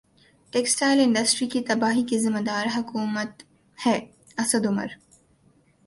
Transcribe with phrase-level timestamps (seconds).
[0.53, 3.43] textile industry کی تباہی کی ذمہ دار حکومت
[3.77, 3.97] ہے
[4.37, 4.87] اسد عمر